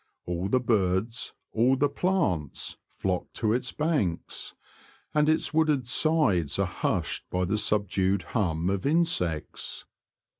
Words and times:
All 0.25 0.49
the 0.49 0.59
birds, 0.59 1.31
all 1.51 1.75
the 1.75 1.87
plants, 1.87 2.75
flock 2.89 3.31
to 3.33 3.53
its 3.53 3.71
banks, 3.71 4.55
and 5.13 5.29
its 5.29 5.53
wooded 5.53 5.87
sides 5.87 6.57
are 6.57 6.65
hushed 6.65 7.29
by 7.29 7.45
the 7.45 7.59
subdued 7.59 8.23
hum 8.33 8.71
of 8.71 8.87
insects. 8.87 9.85